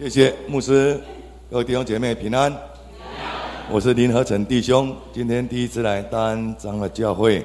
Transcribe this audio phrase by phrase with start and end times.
[0.00, 0.98] 谢谢牧师，
[1.50, 2.50] 各位弟兄姐妹平安。
[3.70, 7.44] 我是林和成弟兄，今天第一次来担当了教会，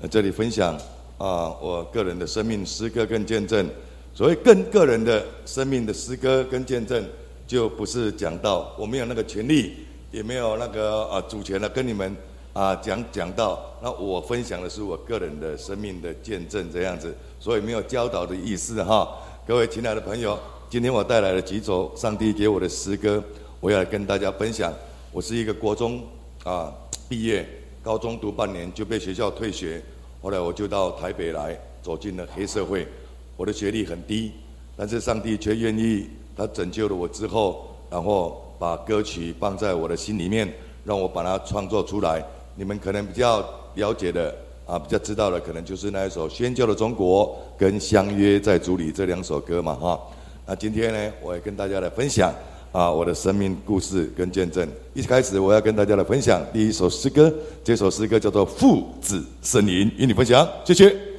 [0.00, 0.74] 呃，这里分享
[1.16, 3.70] 啊，我个人的生命诗歌跟见证。
[4.12, 7.08] 所谓更个人的生命的诗歌跟见证，
[7.46, 9.72] 就不是讲到我没有那个权利，
[10.10, 12.16] 也没有那个啊主权了，跟你们
[12.52, 13.64] 啊讲讲到。
[13.80, 19.08] 那我分享的是我个人的生命的见证这样子，所以没有教导的意思哈。
[19.46, 20.36] 各位亲爱的朋友，
[20.72, 23.22] 今天我带来了几首上帝给我的诗歌，
[23.60, 24.72] 我要跟大家分享。
[25.12, 26.02] 我是一个国中
[26.44, 26.72] 啊
[27.10, 27.46] 毕业，
[27.82, 29.82] 高中读半年就被学校退学，
[30.22, 32.88] 后来我就到台北来，走进了黑社会。
[33.36, 34.32] 我的学历很低，
[34.74, 40.50] 但是上帝却愿意，他拯救了我之后，然后把歌曲放在我的心里面，
[40.86, 42.24] 让我把它创作出来。
[42.56, 44.34] 你们可能比较了解的
[44.66, 47.26] 啊，比较知道的，可能就是那一首《宣教的中国》
[47.60, 50.00] 跟《相约在主里》这两首歌嘛，哈。
[50.46, 52.32] 那今天呢，我也跟大家来分享。
[52.72, 54.66] 啊，我的生命故事跟见证。
[54.94, 57.30] 一开始，我要跟大家来分享第一首诗歌。
[57.62, 60.48] 这首诗歌叫做《父子森林》，与你分享。
[60.64, 61.11] 谢谢。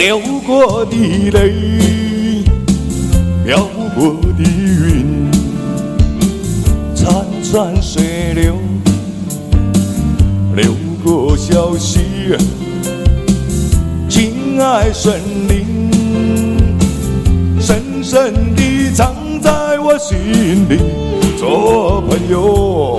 [0.00, 0.96] 流过的
[1.30, 2.42] 泪，
[3.44, 5.30] 飘过的云，
[6.96, 8.54] 潺潺水流，
[10.56, 10.72] 流
[11.04, 12.00] 过小溪，
[14.08, 15.90] 情爱森林，
[17.60, 20.16] 深深地藏在我心
[20.66, 20.78] 里，
[21.38, 22.98] 做朋友，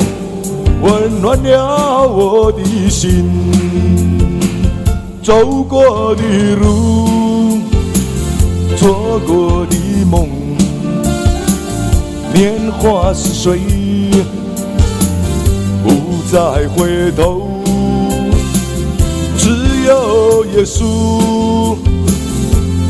[0.84, 3.26] 温暖了我的心，
[5.22, 6.24] 走过的
[6.56, 7.62] 路。
[8.78, 9.76] 错过的
[10.10, 10.28] 梦，
[12.34, 13.60] 年华似水，
[15.84, 17.48] 不再回头。
[19.38, 19.50] 只
[19.86, 21.76] 有耶稣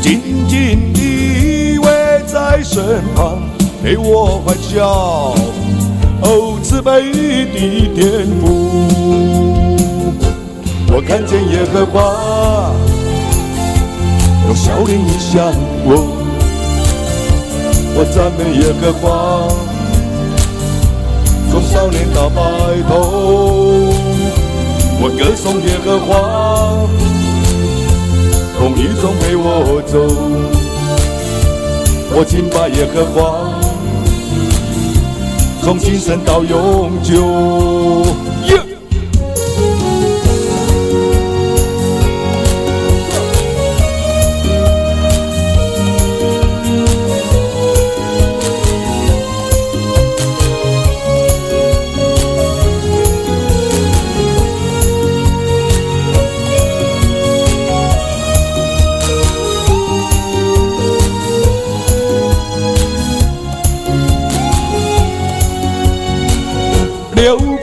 [0.00, 3.42] 紧紧地偎在身旁，
[3.82, 5.34] 陪我欢笑。
[6.22, 7.12] 哦，慈悲
[7.52, 8.46] 的天父，
[10.94, 12.70] 我看见耶和华。
[14.46, 15.54] 用笑脸迎向
[15.84, 16.12] 我，
[17.96, 19.48] 我赞美耶和华，
[21.50, 22.42] 从少年到白
[22.86, 23.94] 头，
[25.00, 26.10] 我歌颂耶和华，
[28.58, 29.96] 风雨中陪我走，
[32.14, 33.22] 我敬拜耶和华，
[35.62, 38.31] 从今生到永久。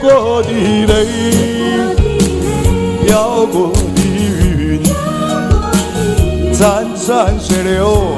[0.00, 1.06] 过的泪，
[3.04, 4.82] 飘过的云，
[6.54, 8.14] 潺潺水流，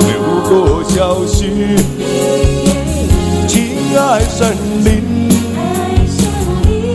[0.00, 0.08] 流
[0.48, 1.76] 过小溪，
[3.46, 5.30] 情爱森林，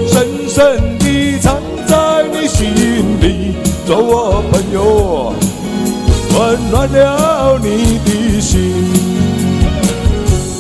[0.06, 1.56] 深深地藏
[1.88, 2.68] 在你心
[3.22, 3.56] 里，
[3.88, 5.34] 做我朋友，
[6.38, 8.60] 温暖了你的心，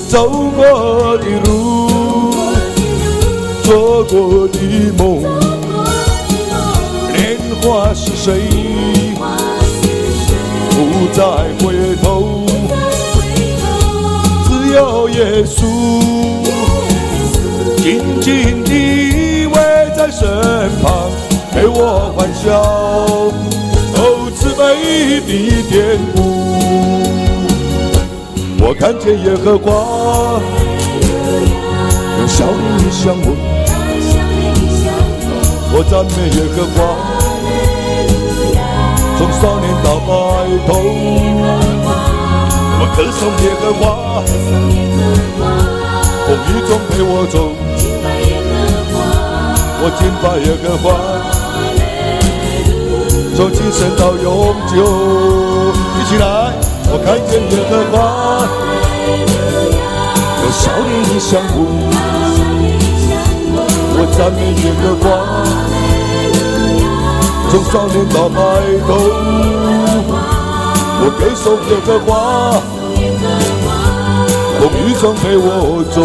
[0.07, 1.90] 走过的路。
[3.71, 4.59] 做过的
[4.97, 5.21] 梦，
[7.15, 8.41] 年华是谁，
[10.71, 11.23] 不再
[11.63, 12.43] 回头。
[14.43, 15.63] 只有耶稣
[17.77, 19.55] 紧紧地偎
[19.95, 20.27] 在身
[20.81, 21.09] 旁，
[21.53, 22.59] 陪我欢笑。
[23.95, 24.59] 哦，慈悲
[25.21, 25.31] 的
[25.69, 26.19] 天父，
[28.59, 30.41] 我看见耶和华
[32.19, 33.50] 用笑脸向我。
[35.81, 36.77] 我赞美耶和华，
[39.17, 40.13] 从少年到白
[40.67, 40.69] 头，
[42.77, 43.81] 我歌颂耶和华，
[46.27, 47.49] 风雨中陪我走，
[49.81, 50.93] 我敬拜耶和华，
[53.35, 54.85] 从今生到永久。
[55.97, 56.53] 一起来，
[56.91, 57.97] 我看见耶和华，
[60.43, 62.20] 用笑脸迎向我。
[64.03, 65.05] 我赞美耶和华，
[67.51, 68.35] 从少年到白
[68.87, 68.89] 头，
[70.97, 72.09] 我歌颂耶和华，
[74.59, 75.45] 风雨中陪我
[75.93, 76.01] 走，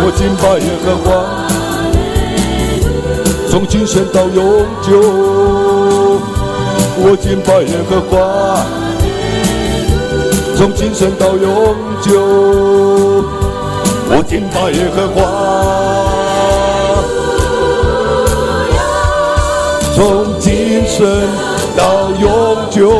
[0.00, 1.10] 我敬拜耶和华，
[3.50, 4.96] 从今生到永久，
[7.04, 8.16] 我敬拜耶和华，
[10.56, 13.30] 从今生到永久，
[14.14, 15.22] 我敬拜耶和华。
[19.94, 21.00] 从今生
[21.74, 22.90] 到永久。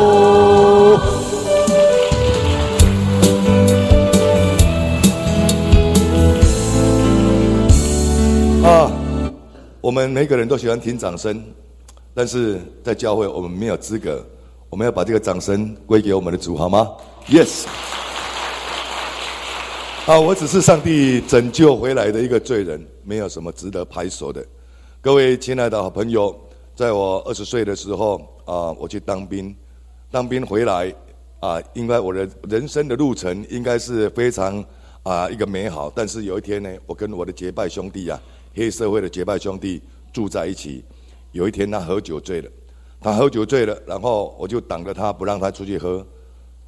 [8.63, 8.91] 啊，
[9.81, 11.43] 我们每个人都喜欢听掌声，
[12.15, 14.19] 但是在教会我们没有资格，
[14.67, 16.89] 我们要把这个掌声归给我们的主，好吗
[17.27, 17.65] ？Yes。
[20.05, 24.45] 啊，我只是上帝拯救回来的一个罪人，没有什么值得拍手的。
[24.99, 26.37] 各位亲爱的好朋友。
[26.75, 29.55] 在我二十岁的时候啊，我去当兵，
[30.11, 30.93] 当兵回来
[31.39, 34.61] 啊，应该我的人生的路程应该是非常
[35.03, 35.89] 啊一个美好。
[35.95, 38.19] 但是有一天呢，我跟我的结拜兄弟啊，
[38.55, 40.83] 黑社会的结拜兄弟住在一起。
[41.31, 42.49] 有一天他喝酒醉了，
[42.99, 46.05] 他喝酒醉了，然后我就挡着他不让他出去喝，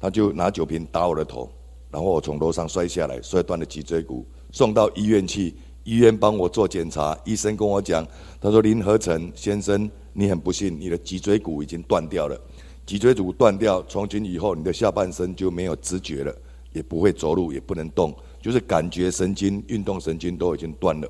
[0.00, 1.50] 他就拿酒瓶打我的头，
[1.96, 4.22] 然后我从楼上摔下来，摔断了脊椎骨，
[4.52, 5.54] 送到医院去。
[5.82, 8.06] 医院帮我做检查，医生跟我讲，
[8.38, 12.38] 他说林和成先生，你很不幸，你的脊椎骨已经断掉了。
[12.84, 16.36] 脊椎骨断掉，从今以后你的下半身就没有知觉了，
[16.74, 21.08] 也不会走路，也不能动，就是感觉神经、运动神经都已经断了。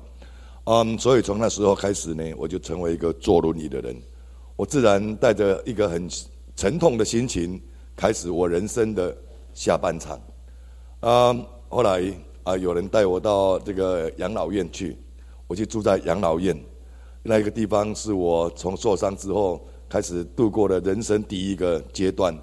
[0.63, 3.93] 嗯，所以从那时候开始呢，我就成为一个坐轮椅的人。
[4.55, 6.07] 我自然带着一个很
[6.55, 7.61] 沉痛的心情，
[7.93, 9.13] 开始我人生的
[9.53, 10.17] 下半场。
[10.99, 11.35] 啊，
[11.69, 12.13] 后来。
[12.47, 12.55] 啊！
[12.55, 14.97] 有人带我到这个养老院去，
[15.47, 16.57] 我去住在养老院，
[17.21, 19.59] 那个地方是我从受伤之后
[19.89, 22.33] 开始度过的人生第一个阶段。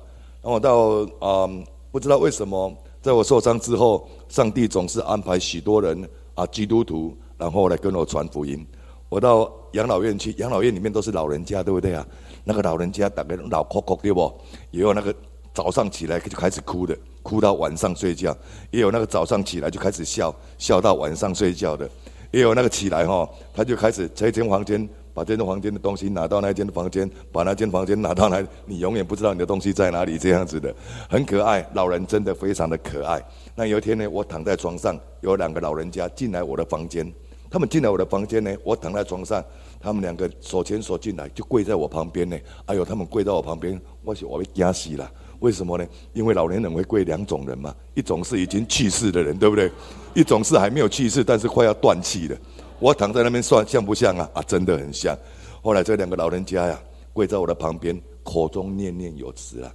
[0.43, 1.49] 然后到啊，
[1.91, 2.71] 不知道为什么，
[3.01, 8.63] 在我受伤之后，上帝总是安排许多人啊，基督徒，然后来跟我传福音。
[9.09, 12.07] 我到养老院去，养老院里面都是老人家，对不对啊？
[12.45, 14.31] 那个老人家大概老哭哭对不？
[14.71, 15.15] 也有那个
[15.55, 16.95] 早上起来就开始哭的。
[17.25, 18.37] 哭到晚上睡觉，
[18.71, 21.89] 也有那个早上起来就开始笑，笑到晚上睡觉的，
[22.31, 30.75] 也有那个起来哈，他就开始这间房间把这间房间的东西拿到那间房间，把那间房间拿到那，你永远不知道你的东西在哪里，这样子的，
[31.09, 31.67] 很可爱。
[31.73, 33.25] 老人真的非常的可爱。
[33.55, 37.11] 那有一天呢，我躺在床上，有两个老人家进来我的房间，
[37.51, 39.43] 他们进来我的房间呢，我躺在床上，
[39.81, 42.37] 他们两个手牵手进来，就跪在我旁边呢。
[42.67, 45.11] 哎呦，他们跪在我旁边，我我被惊死了。
[45.45, 45.87] 为什么呢？
[46.15, 49.71] 因为老年人会跪两种人嘛，一种是已经去世的人，对不对？
[50.15, 52.35] 一种是还没有去世，但是快要断气的。
[52.81, 54.31] 我躺在那边算像不像啊？
[54.33, 55.15] 啊，真的很像。
[55.63, 56.81] 后来这两个老人家呀，
[57.13, 59.71] 跪在我的旁边，口中念念有词啊。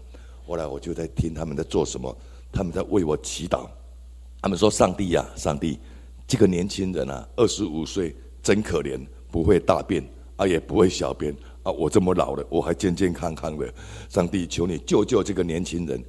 [0.47, 2.17] 后来我就在听他们在做什么，
[2.51, 3.67] 他们在为我祈祷。
[4.41, 5.77] 他们说：“上帝呀，上帝，
[6.25, 8.99] 这个年轻人啊，二十五岁，真可怜，
[9.29, 10.03] 不会大便
[10.35, 11.31] 啊，也不会小便。”
[11.63, 11.71] 啊！
[11.71, 13.73] 我这么老了，我还健健康康的。
[14.09, 16.03] 上帝，求你救救这个年轻人！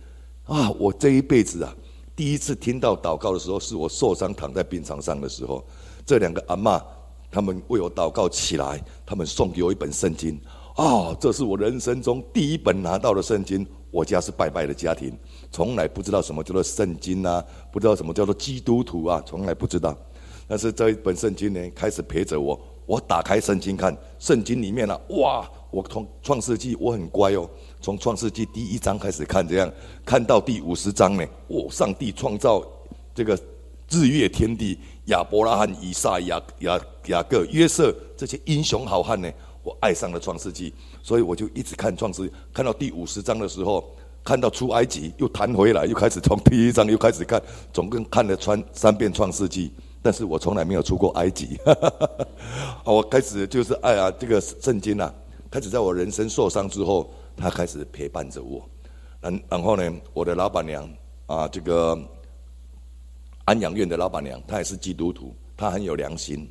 [0.44, 0.70] 啊！
[0.78, 1.74] 我这一辈子啊，
[2.14, 5.64] 第一次听到祷告的时候，是我受伤躺在病床上的时候。
[6.06, 6.82] 这两个阿妈，
[7.30, 10.40] 他们为我祷告起来，他们送给我一本圣经。
[10.76, 11.14] 啊！
[11.20, 13.66] 这是我人生中第一本拿到的圣经。
[13.92, 15.12] 我家是拜拜的家庭，
[15.50, 19.98] 从来不知道什么叫做圣经啊，不知道什么叫做基督徒啊，从来不知道。
[20.46, 22.60] 但是这一本圣经呢，开始陪着我。
[22.90, 25.48] 我打开圣经看，圣经里面呢，哇！
[25.70, 27.48] 我从创世纪我很乖哦，
[27.80, 29.72] 从创世纪第一章开始看，这样
[30.04, 32.60] 看到第五十章呢，哦，上帝创造
[33.14, 33.38] 这个
[33.88, 39.30] 日月天地，亚伯拉罕、以撒、雅雅雅各、约瑟这些英雄好汉呢，
[39.62, 43.88] 我爱上了创世纪，所以我就一直看创世，看到第五十章的时候，
[44.24, 47.40] 看到出埃及，又弹回来，又开始从第一章又开始看，
[47.72, 49.70] 总共看了穿三遍创世纪。
[50.02, 52.26] 但是我从来没有出过埃及， 哈哈
[52.84, 55.12] 我开始就是哎呀，这个圣经啊，
[55.50, 58.66] 开始在我人生受伤之后，他开始陪伴着我。
[59.20, 60.88] 然然后呢，我的老板娘
[61.26, 61.98] 啊，这个
[63.44, 66.50] 安养院的老板娘，她也是基督徒，她很有良心，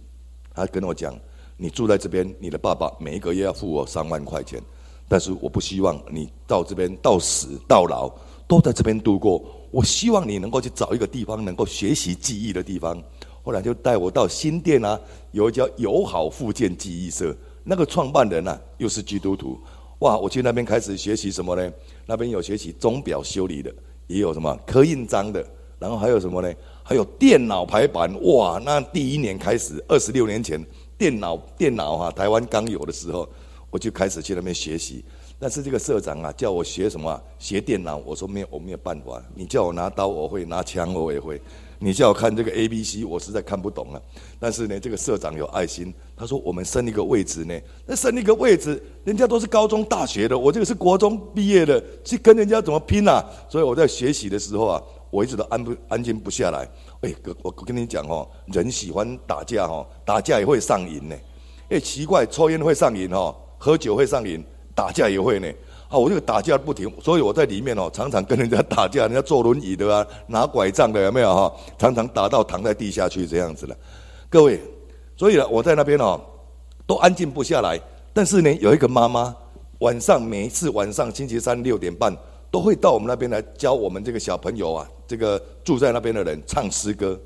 [0.53, 1.17] 她跟我讲：
[1.57, 4.61] 你住在这边，你的爸爸每一个月要付我三万块钱，
[5.07, 8.11] 但是我不希望你到这边到死到老
[8.47, 13.01] 都在这边度过，我希望你能够去找一个地方，能够学习记忆的地方。
[13.49, 15.01] 后来就带我到新店啊，
[15.31, 19.59] 有一家友好复健记忆社，那个创办人呢又是基督徒，
[20.01, 20.15] 哇！
[20.15, 21.73] 我去那边开始学习什么呢？
[22.05, 23.73] 那边有学习钟表修理的，
[24.05, 25.43] 也有什么刻印章的，
[25.79, 26.53] 然后还有什么呢？
[26.83, 28.61] 还有电脑排版，哇！
[28.63, 30.63] 那第一年开始，二十六年前，
[30.95, 33.27] 电脑电脑哈，台湾刚有的时候，
[33.71, 35.03] 我就开始去那边学习。
[35.39, 37.19] 但是这个社长啊，叫我学什么？
[37.39, 37.97] 学电脑。
[37.97, 39.19] 我说没有，我没有办法。
[39.33, 41.41] 你叫我拿刀，我会；拿枪，我也会。
[41.81, 44.01] 你叫我看这个 A、B、C，我实在看不懂了。
[44.37, 53.23] 但是呢，这个社长有爱心，他说我们升一个位置呢，那升一个位置，人家都是高中、大学的，我这个是国中毕业的，去跟人家怎么拼啊？
[53.49, 56.69] 所以我在学习的时候啊，我一直都安不安静不下来。
[57.01, 61.15] 哎，哥，我跟你讲哦，人喜欢打架哦，打架也会上瘾呢。
[61.69, 64.43] 哎，奇怪，抽烟会上瘾哦，喝酒会上瘾。
[64.75, 65.47] 打架也会呢，
[65.89, 71.51] 啊，我这个打架不停，所以我在里面哦，常常跟人家打架，人家坐轮椅的啊，拿拐杖的有没有哈？
[71.79, 73.75] 常常打到躺在地下去这样子了。
[74.29, 74.61] 各位，
[75.17, 76.21] 所以呢，我在那边哦，
[76.85, 77.79] 都安静不下来。
[78.13, 79.35] 但是呢，有一个妈妈，
[79.79, 82.15] 晚上每一次晚上星期三六点半，
[82.51, 87.19] 都会到我们那边来教我们这个小朋友啊，这个住在那边的人唱诗歌。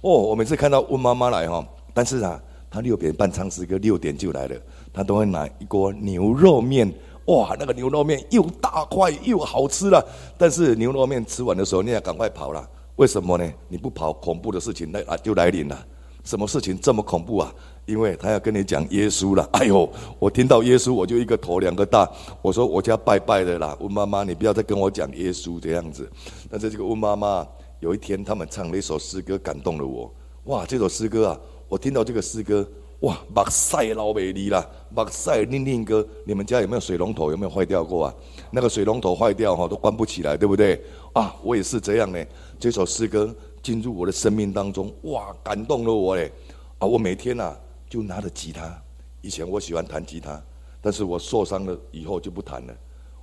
[0.00, 4.56] 哦，我每次看到温妈妈来哈，但是啊，她六点半唱诗歌，六点就来了。
[4.92, 6.90] 他都会拿一锅牛肉面，
[7.26, 10.04] 哇，那个牛肉面又大块又好吃了。
[10.38, 12.68] 但是牛肉面吃完的时候，你要赶快跑了。
[12.96, 13.52] 为什么呢？
[13.68, 15.86] 你不跑，恐怖的事情来啊就来临了。
[16.24, 17.52] 什么事情这么恐怖啊？
[17.84, 19.48] 因为他要跟你讲耶稣了。
[19.52, 22.10] 哎呦，我听到耶稣，我就一个头两个大。
[22.42, 26.10] 我说我家拜拜的啦，问妈妈，你不要再跟我讲耶稣这样子。
[26.50, 27.46] 但是这个问妈妈
[27.80, 30.12] 有一天他们唱了一首诗歌，感动了我。
[30.44, 32.66] 哇，这首诗歌啊，我听到这个诗歌。
[33.00, 37.30] 哇，目塞老美丽啦，目塞令令哥，你们家有没有水龙头？
[37.30, 38.14] 有没有坏掉过啊？
[38.50, 40.82] 那个水龙头坏掉哈，都关不起来，对不对？
[41.12, 42.24] 啊，我也是这样呢。
[42.58, 46.32] 这首诗歌进入我的生命当中，哇，感动了我嘞！
[46.78, 47.54] 啊，我每天呐
[47.88, 48.82] 就拿着吉他，
[49.20, 50.42] 以前我喜欢弹吉他，
[50.80, 52.74] 但是我受伤了以后就不弹了。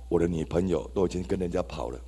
[0.08, 1.98] 我的女朋友都已经跟人家跑了，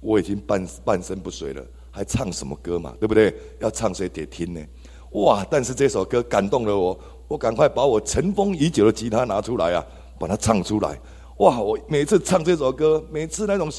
[0.00, 2.94] 我已经半半身不遂了，还唱什么歌嘛？
[3.00, 3.34] 对不对？
[3.60, 4.60] 要唱谁得听呢？
[5.16, 5.46] 哇！
[5.50, 9.84] 但是这首歌感动了我，我赶快把我尘封已久的吉他拿出来啊，
[10.18, 10.98] 把它唱出来。
[11.38, 11.60] 哇！
[11.60, 13.70] 我每次唱这首歌，每次那种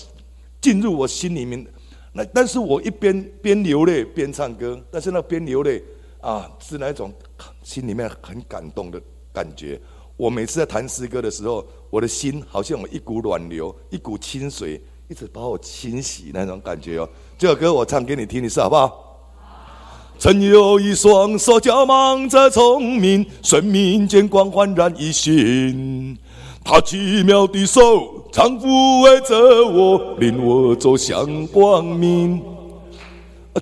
[0.60, 1.66] 进入我心里面，
[2.14, 5.84] 那但是我一边边流泪边唱歌，但是那边流泪
[6.22, 7.14] 啊，是那种
[7.62, 9.00] 心里面很感动的
[9.32, 9.80] 感觉。
[10.16, 17.08] 我每次在弹诗歌的时候，我的心好像有一股暖流，一股清水，一直把我清洗那种感觉哦。
[17.38, 19.07] 这首歌我唱给你听，你试好不好？
[20.20, 26.18] 曾有一双手交忙着聪明，生命见光焕然一新。
[26.64, 32.42] 他奇妙的手常抚慰着我，领我走向光明。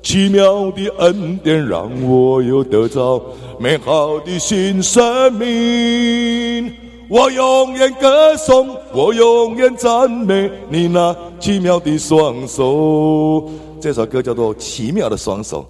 [0.01, 3.21] 奇妙的恩典让我又得到
[3.59, 6.73] 美好的新生命。
[7.07, 13.49] 我永远歌颂，我永远赞美你那奇妙的双手。
[13.79, 15.61] 这首歌叫做《奇妙的双手》。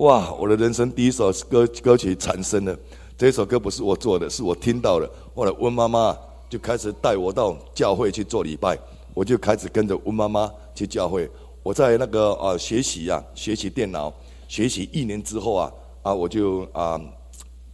[0.00, 0.32] 哇！
[0.32, 2.74] 我的人生第一首歌歌曲产生了。
[3.18, 5.06] 这首歌不是我做的，是我听到了。
[5.34, 6.16] 后来温妈妈
[6.48, 8.78] 就开始带我到教会去做礼拜，
[9.12, 11.30] 我就开始跟着温妈妈去教会。
[11.62, 14.10] 我在那个啊学习呀，学习电脑，
[14.48, 16.98] 学习一年之后啊啊，我就啊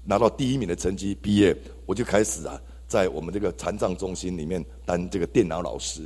[0.03, 6.03] 拿到第一名的成绩毕业，我就开始啊在我们这个残障中心里面当这个电脑老师。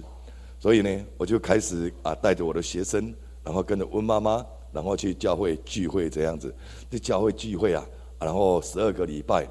[0.59, 4.45] 所以呢，我就开始啊带着我的学生，然后跟着温妈妈。
[4.73, 6.55] 然后去教会聚会这样子，
[6.91, 7.85] 这教会聚会啊，
[8.19, 9.47] 然后十二个礼拜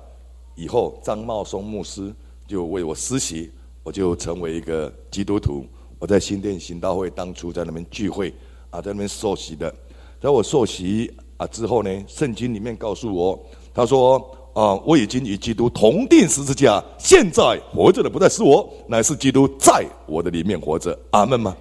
[0.55, 2.13] 以后，张茂松牧师
[2.47, 3.51] 就为我施洗，
[3.83, 5.65] 我就成为一个基督徒。
[5.97, 8.33] 我在新店行道会当初在那边聚会
[8.69, 9.73] 啊，在那边受洗的。
[10.21, 13.37] 在我受洗啊之后呢，圣经里面告诉我，
[13.73, 14.17] 他说
[14.53, 20.97] 啊，我已经与基督同定十字架，现在活着的不再是我，乃是基督在我的里面活着。
[21.11, 21.55] 阿门吗？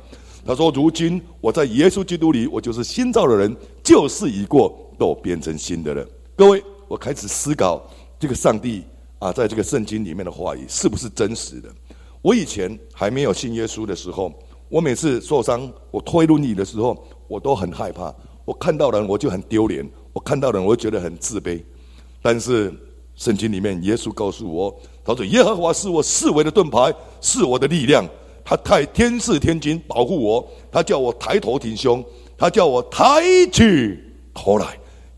[0.48, 7.86] 他说：“如今我在耶稣基督里，我就是新造的人，旧事已过，都变成新的人。”各位，我开始思考
[8.18, 8.82] 这个上帝
[9.18, 11.68] 啊，在这个圣经里面的话语是不是真实的？
[12.22, 14.32] 我以前还没有信耶稣的时候，
[14.70, 18.10] 我每次受伤，我推轮椅的时候，我都很害怕。
[18.46, 21.62] 我看到人，我就很丢脸；我看到人，我就觉得很自卑。
[22.22, 22.72] 但是
[23.16, 24.74] 圣经里面，耶稣告诉我
[25.04, 26.90] ：“他说，耶和华是我四维的盾牌，
[27.20, 28.02] 是我的力量。”
[28.48, 32.02] 他太天使天君保护我，他叫我抬头挺胸，
[32.34, 33.20] 他叫我抬
[33.52, 33.94] 起
[34.32, 34.66] 头来。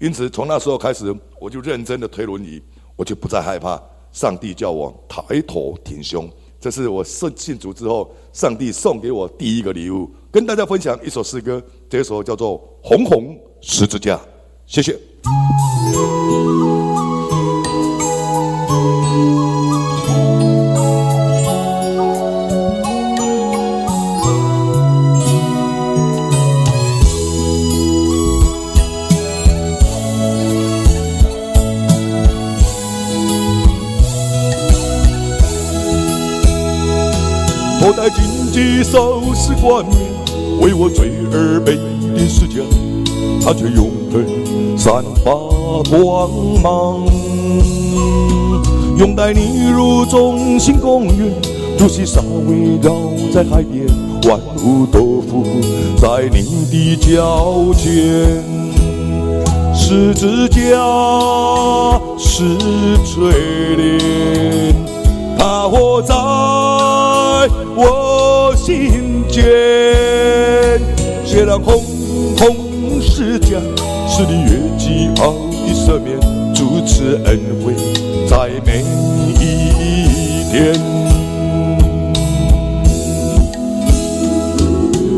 [0.00, 2.60] 因此，从那时候开始，我就认真的推轮椅，
[2.96, 3.80] 我就不再害怕。
[4.10, 10.10] 上帝叫我抬头挺胸，这是我信信主之后，上帝送给我第一个礼物。
[10.32, 14.16] 跟大家分享一首诗歌，这首叫做《红红十字架》。
[14.66, 14.98] 谢谢。
[38.80, 39.98] 荆棘，手持冠冕，
[40.60, 41.76] 为我罪而被
[42.16, 42.62] 钉十字架，
[43.44, 44.24] 他却永恒
[44.76, 45.32] 散发
[45.90, 46.30] 光
[46.62, 47.04] 芒。
[48.98, 51.32] 拥戴你入中心公园，
[51.78, 52.92] 如细沙围绕
[53.32, 53.86] 在海边，
[54.24, 55.44] 万物都伏
[55.96, 58.42] 在你的脚前。
[59.74, 60.58] 十字架
[62.18, 62.56] 是
[63.04, 64.74] 锤炼，
[65.38, 66.14] 它活在
[67.74, 68.09] 我
[68.62, 69.42] 心间。
[71.24, 71.82] 血染红
[72.36, 73.56] 红十字架，
[74.06, 76.20] 是你越极好的赦免，
[76.54, 77.72] 主持恩惠
[78.28, 78.84] 在每
[79.40, 79.40] 一
[80.50, 80.78] 天。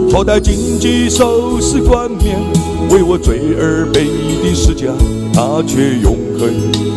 [0.09, 2.39] 头戴荆棘，手持冠冕，
[2.91, 4.05] 为我罪而被
[4.43, 4.93] 钉十字架，
[5.33, 6.49] 他却永恒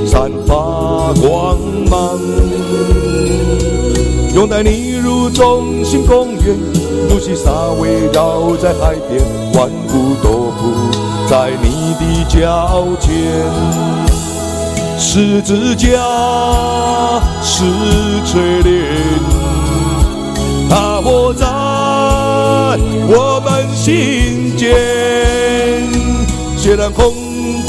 [0.05, 1.57] 散发光
[1.89, 2.19] 芒。
[4.35, 6.57] 拥戴你如中心公园，
[7.09, 9.23] 如细沙围绕在海边，
[9.53, 10.73] 万物都伏
[11.29, 13.13] 在你的脚前。
[14.99, 15.87] 十字架
[17.41, 17.63] 是
[18.25, 18.99] 锤炼，
[20.69, 21.45] 它活在。
[23.07, 24.75] 我们心间，
[26.57, 27.13] 血染红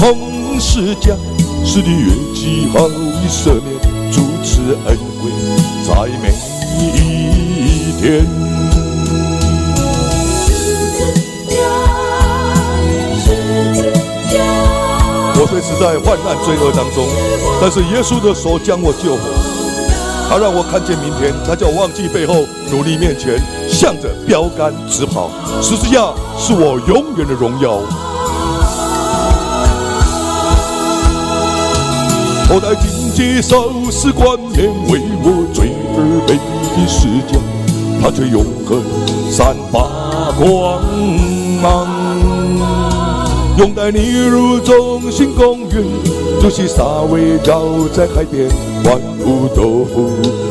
[0.01, 1.15] 红世家，
[1.65, 2.95] 是你愿极好的
[3.29, 3.79] 赦免，
[4.11, 5.31] 主持恩惠
[5.87, 5.95] 在
[8.07, 8.25] 天。
[15.39, 17.05] 我虽是在患难罪恶当中，
[17.61, 19.23] 但是耶稣的手将我救活。
[20.29, 25.31] 他让我看见明天，他叫我忘记背后，努力面前，向着标杆直跑。
[25.61, 27.81] 十字架是我永远的荣耀。
[32.49, 37.39] 头戴荆棘，手持冠冕，为我罪而被的十字
[38.01, 38.83] 架，他却永恒
[39.31, 40.81] 散发光
[41.63, 41.87] 芒。
[43.59, 45.83] 拥戴你如中心公园，
[46.43, 48.49] 如细沙围绕在海边，
[48.85, 49.87] 万物都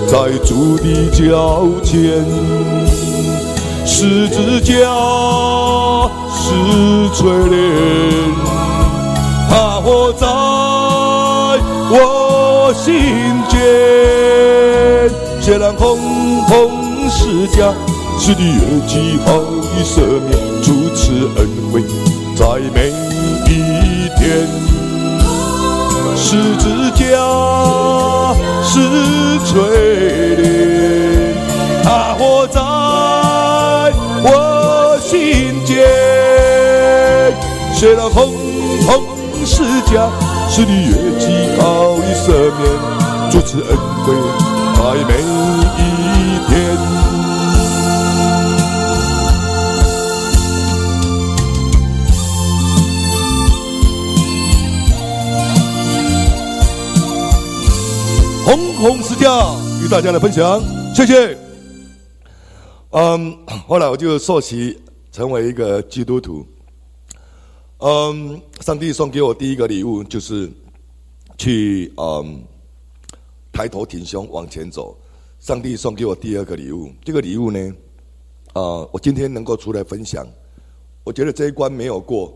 [0.07, 2.25] 在主的脚前。
[3.85, 4.73] 十字架
[6.33, 6.51] 是
[7.13, 7.55] 锤炼，
[9.47, 10.25] 它活在
[11.91, 12.93] 我心
[13.47, 13.59] 间。
[15.39, 15.99] 血染红
[16.47, 16.84] 红
[17.17, 17.73] 十字架，
[18.19, 20.29] 是你越级好的赦免，
[20.61, 21.39] 主持恩
[21.71, 21.81] 惠。
[22.35, 22.89] 在每
[23.49, 23.51] 一
[24.17, 24.45] 天，
[26.15, 27.03] 十字架
[28.61, 28.73] 是
[29.45, 31.33] 锤炼，
[31.83, 32.59] 它活在
[34.21, 35.73] 我心间。
[37.73, 38.33] 血染红
[38.85, 39.03] 红
[39.45, 40.11] 十字架，
[40.49, 41.25] 是你越级
[41.57, 42.27] 好的赦
[42.59, 42.61] 免，
[43.31, 44.13] 主持恩惠
[44.75, 45.11] 在每
[45.79, 45.83] 一
[46.47, 46.94] 天。
[58.45, 59.27] 红红十架
[59.83, 60.61] 与大家来分享，
[60.93, 61.35] 谢谢。
[62.91, 63.35] 嗯，
[63.67, 64.79] 后来我就受洗
[65.11, 66.45] 成为一个基督徒。
[67.79, 70.47] 嗯，上帝送给我第一个礼物就是
[71.39, 72.43] 去嗯
[73.51, 74.95] 抬头挺胸往前走。
[75.39, 77.59] 上帝送给我第二个礼物，这个礼物呢，
[78.53, 80.23] 啊，我今天能够出来分享，
[81.03, 82.31] 我觉得这一关没有过，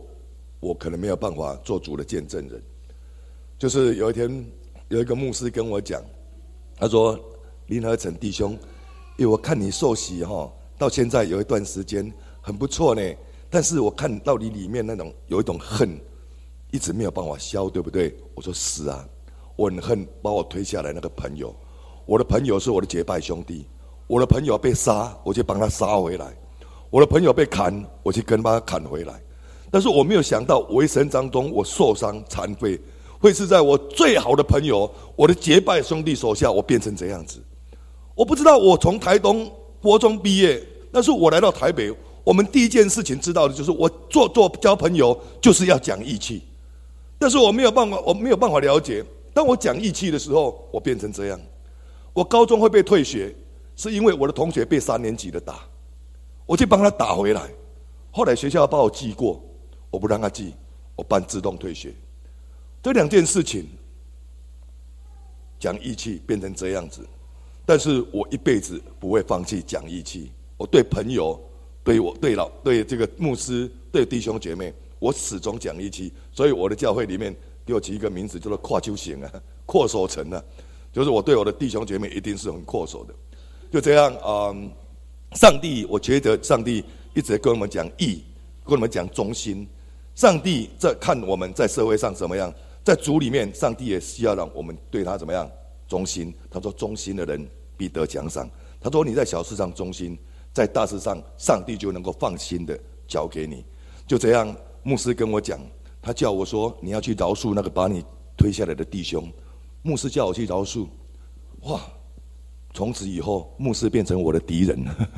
[0.60, 2.60] 我可能没有办法做主的见证人。
[3.60, 4.44] 就是有一天。
[4.90, 6.02] 有一个牧师跟我讲，
[6.76, 7.18] 他说
[7.68, 8.54] ：“林和成弟兄，
[9.18, 13.02] 因为我看你受洗哈，到现在有一段时间很不错呢。
[13.52, 15.96] 但是我看到你里面那种有一种恨，
[16.72, 19.08] 一直没有办法消，对不对？”我说：“是啊，
[19.56, 21.56] 我很恨把我推下来那个朋友。
[22.08, 23.68] 我的朋友是我的结拜兄弟，
[24.08, 26.26] 我的朋友被杀，我去帮他杀回来；
[26.90, 29.22] 我的朋友被砍，我去跟他砍回来。
[29.70, 32.82] 但是我没有想到，我一生当中我受伤残废。”
[33.20, 37.44] 会是在我最好的朋友、我的结拜兄弟手下，我变成这样子。
[38.16, 39.52] 我不知道，我从台东
[39.82, 46.42] 国中毕业，但是我来到台北，我们第一件事情知道的就是，我做做交朋友就是要讲义气。
[47.18, 49.04] 但是我没有办法，我没有办法了解，
[49.34, 51.40] 当我讲义气的时候，我变成这样。
[52.14, 53.36] 我高中会被退学，
[53.76, 55.60] 是因为我的同学被三年级的打，
[56.46, 57.42] 我去帮他打回来。
[58.12, 59.42] 后来学校把我记过，
[59.92, 60.54] 我不让他记，
[60.96, 61.94] 我办自动退学。
[62.82, 63.68] 这两件事情，
[65.60, 67.06] 讲义气变成这样子，
[67.66, 70.32] 但是我一辈子不会放弃讲义气。
[70.56, 71.40] 我对朋友、
[71.84, 76.12] 对我、对老、对这个牧师、对弟兄姐妹，我始终讲义气。
[76.32, 79.32] 所以我的教会里面给我起一个名字，叫做“跨秋行”啊
[79.66, 80.44] ，“阔手城”啊，
[80.92, 83.14] 就是我对我的弟兄姐妹一定是很阔手的。
[83.72, 84.56] 就这样啊，
[85.36, 88.24] 上帝，我觉得上帝一直跟我们讲义，
[88.66, 89.68] 跟我们讲忠心。
[90.16, 95.50] 上帝在看我们在社会上怎么样，在主里面，上帝也需要让我们对他怎么样
[95.88, 96.34] 忠心。
[96.50, 98.50] 他说：“忠心的人必得奖赏。”
[98.82, 100.18] 他说：“你在小事上忠心，
[100.54, 103.64] 在大事上，上帝就能够放心的交给你。”
[104.08, 105.60] 就这样，牧师跟我讲，
[106.02, 108.04] 他叫我说：“你要去饶恕那个把你
[108.36, 109.32] 推下来的弟兄。”
[109.84, 110.88] 牧师叫我去饶恕，
[111.62, 111.80] 哇！
[112.74, 115.10] 从此以后，牧师变成我的敌人了。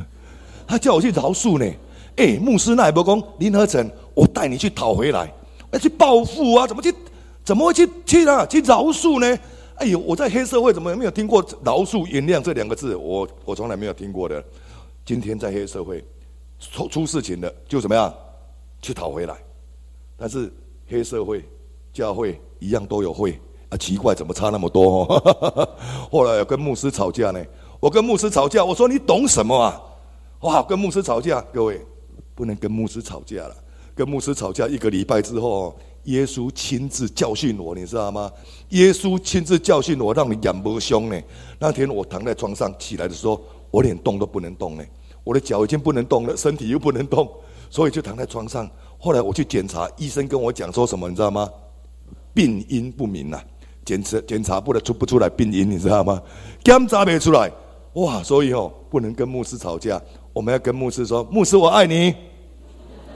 [0.67, 1.69] 他叫我去饶恕呢。
[2.17, 5.33] 哎，牧师那也不讲林和成，我带你去讨回来，
[5.71, 6.65] 要去报复啊？
[6.65, 6.93] 怎么去？
[7.43, 8.45] 怎么会去去呢？
[8.47, 9.39] 去饶恕呢？
[9.75, 12.95] 哎呦，我在黑社会怎么没有听过饶恕、原谅这两个字？
[12.95, 14.43] 我我从来没有听过的。
[15.03, 16.05] 今天在黑社会
[16.59, 18.13] 出出事情了，就怎么样
[18.81, 19.35] 去讨回来？
[20.15, 20.53] 但是
[20.87, 21.43] 黑社会、
[21.91, 23.39] 教会一样都有会。
[23.69, 25.05] 啊，奇怪，怎么差那么多？
[26.11, 27.43] 后来跟牧师吵架呢。
[27.79, 29.81] 我跟牧师吵架，我说你懂什么啊？
[30.41, 31.81] 哇，跟牧师吵架，各位
[32.35, 33.55] 不能跟牧师吵架了。
[33.95, 38.31] 跟牧师吵架一个礼拜之后，耶稣亲自教训我，你知道吗？
[38.69, 41.21] 耶稣亲自教训我，让你眼不凶呢。
[41.59, 44.83] 那天我躺在床上起来的时候，我连动都不能动呢。
[45.23, 47.29] 我的脚已经不能动了，身体又不能动，
[47.69, 48.69] 所以就躺在床上。
[48.97, 51.49] 后来我去检查，医生跟我讲说什么，你知道吗？
[52.33, 53.43] 病因不明啊。
[53.83, 56.21] 检测检查不能出不出来病因，你知道吗？
[56.63, 57.51] 检查没出来，
[57.93, 58.23] 哇！
[58.23, 60.01] 所以哦，不能跟牧师吵架，
[60.33, 62.13] 我们要跟牧师说：“牧师，我爱你。”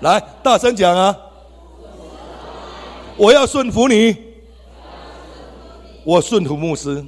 [0.02, 1.16] 来，大声讲啊！
[3.18, 4.14] 我要顺服你，
[6.04, 7.04] 我顺服牧师。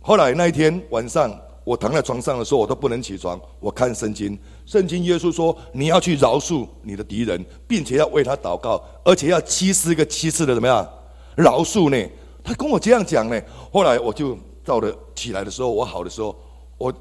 [0.00, 3.40] 后来那一天晚上，我躺在床上的时候，我都不能起床。
[3.60, 10.84] 我看圣经，圣经耶稣说：“你要去饶恕你的敌人，并且要为他祷告，而且要七十个七次的怎么样
[11.36, 12.10] 饶恕呢？”
[12.42, 13.40] 他跟我这样讲呢，
[13.72, 16.34] 后来我就到了起来的时候，我好的时候，
[16.76, 16.92] 我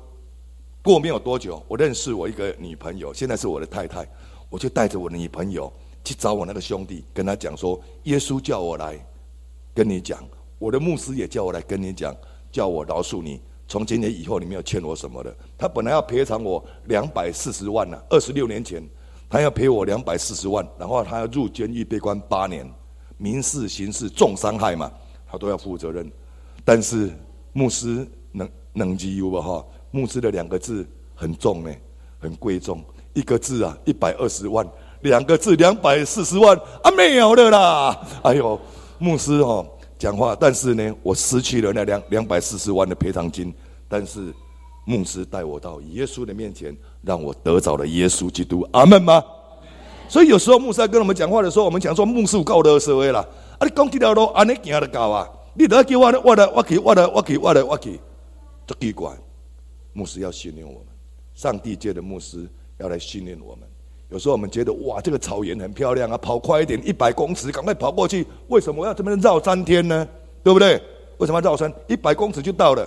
[0.84, 4.08] 过没有多久，我认识我一个女朋友，现在是我的太太，
[4.52, 8.98] 我就带着我的女朋友去找我那个兄弟，跟他讲说，耶稣叫我来
[9.74, 10.24] 跟你讲，
[10.60, 12.16] 我的牧师也叫我来跟你讲，
[12.52, 15.36] 叫我饶恕你，从今年以后你没有欠我什么的。
[15.58, 18.84] 他本来要赔偿我两百四十万呢，二十六年前
[19.30, 22.70] 他要赔我两百四十万，然后他要入监狱被关八年，
[23.18, 24.92] 民事刑事重伤害嘛。
[25.34, 26.12] 他都要负责任，
[26.66, 27.10] 但是
[27.54, 29.42] 牧师能能记有吧？
[29.42, 30.86] 哈，牧师的两个字
[31.16, 31.74] 很重呢，
[32.20, 32.84] 很贵重。
[33.14, 34.66] 一个字啊，一百二十万；
[35.02, 38.00] 两个字，两百四十万啊，没有的啦！
[38.24, 38.60] 哎呦，
[38.98, 39.66] 牧师哦，
[39.98, 43.54] 讲话，但是呢，我失去了那两两百四十万的赔偿金。
[43.88, 44.34] 但是
[44.86, 48.68] 牧师带我到耶稣的面前，让我得着了耶稣基督。
[48.72, 49.24] 阿门吗？
[50.08, 53.20] 所以有时候牧师在跟我们讲话的时候，我们讲说牧师告的社会了。
[53.58, 53.68] 啊！
[53.68, 55.30] 你讲这条路安尼行得到啊？
[55.54, 58.00] 你得要叫我我来我去我来我去我来我去，
[58.66, 59.12] 这奇怪。
[59.94, 60.88] 牧师要训练我们，
[61.34, 63.68] 上帝界的牧师要来训练我们。
[64.12, 68.28] 有时候我们觉得哇，这个草原很漂亮啊，跑快一点，一百公尺，赶快跑过去。
[68.50, 70.06] 为什么要这么绕三天呢？
[70.44, 70.82] 对不对？
[71.18, 71.74] 为什么要绕三？
[71.88, 72.86] 一百公尺就到了。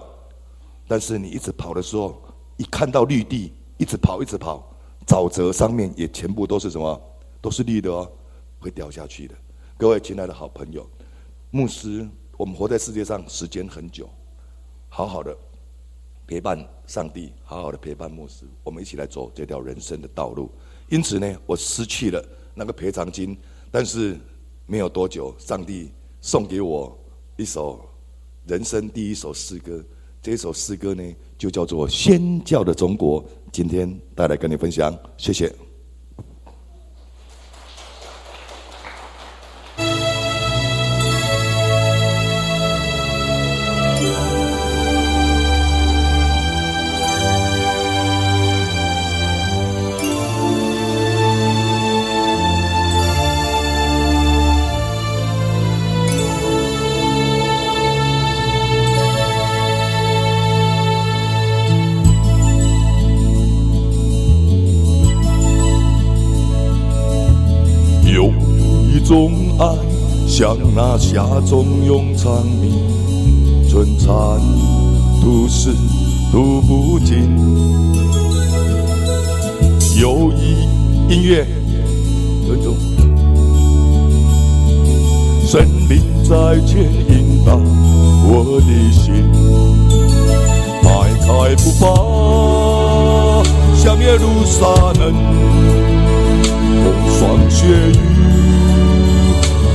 [0.86, 2.22] 但是你一直跑的时候，
[2.58, 4.70] 一看到绿地，一直跑一直跑，
[5.06, 7.00] 沼泽上面也全部都是什么？
[7.40, 8.06] 都是绿的哦，
[8.58, 9.34] 会掉下去的。
[9.78, 10.86] 各位亲爱的好朋友，
[11.50, 12.06] 牧师，
[12.36, 14.06] 我们活在世界上时间很久，
[14.90, 15.34] 好好的
[16.26, 20.50] 陪伴上帝，好好的陪伴牧师，我们一起来走这条人生的道路。
[20.88, 23.36] 因此呢，我失去了那个赔偿金，
[23.70, 24.18] 但是
[24.66, 26.96] 没有多久，上帝送给我
[27.36, 27.84] 一首
[28.46, 29.82] 人生第一首诗歌。
[30.22, 31.02] 这首诗歌呢，
[31.36, 33.22] 就叫做《宣教的中国》。
[33.52, 35.52] 今天带来跟你分享，谢谢。
[71.14, 72.72] 家中永长鸣，
[73.70, 74.10] 春蚕
[75.22, 75.72] 吐丝
[76.32, 77.38] 吐不尽。
[80.00, 80.66] 友谊
[81.08, 81.46] 音乐，
[82.44, 82.74] 尊重。
[85.46, 87.56] 生命在牵引着
[88.26, 89.14] 我的心，
[90.82, 91.84] 迈开步伐，
[93.76, 94.66] 向耶路撒
[94.98, 95.14] 冷，
[96.82, 98.33] 风霜雪雨。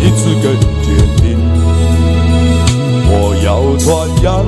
[0.02, 0.88] 一次更坚
[1.22, 1.38] 定，
[3.12, 3.88] 我要传
[4.24, 4.46] 扬，